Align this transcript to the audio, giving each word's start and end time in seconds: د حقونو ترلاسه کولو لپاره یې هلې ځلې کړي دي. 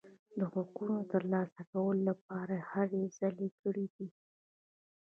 د 0.37 0.39
حقونو 0.53 0.97
ترلاسه 1.11 1.61
کولو 1.71 2.01
لپاره 2.09 2.53
یې 2.59 2.65
هلې 2.71 3.03
ځلې 3.17 3.49
کړي 3.61 3.85
دي. 3.95 4.07